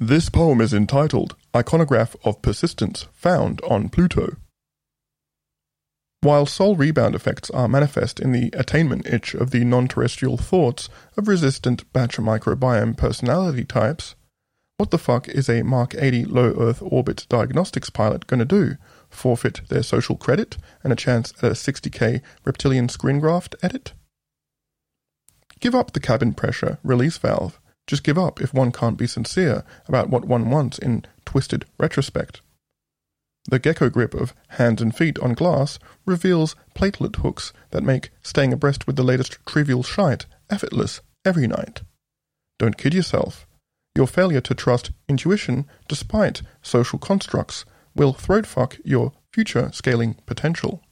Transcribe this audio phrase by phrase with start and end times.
[0.00, 4.36] This poem is entitled Iconograph of Persistence Found on Pluto.
[6.20, 10.88] While soul rebound effects are manifest in the attainment itch of the non terrestrial thoughts
[11.16, 14.14] of resistant batch microbiome personality types,
[14.76, 18.76] what the fuck is a Mark 80 low Earth orbit diagnostics pilot gonna do?
[19.10, 23.94] Forfeit their social credit and a chance at a 60k reptilian screen graft edit?
[25.58, 27.58] Give up the cabin pressure release valve.
[27.88, 32.42] Just give up if one can't be sincere about what one wants in twisted retrospect.
[33.48, 38.52] The gecko grip of hands and feet on glass reveals platelet hooks that make staying
[38.52, 41.80] abreast with the latest trivial shite effortless every night.
[42.58, 43.46] Don't kid yourself.
[43.96, 47.64] Your failure to trust intuition despite social constructs
[47.94, 50.82] will throat fuck your future scaling potential.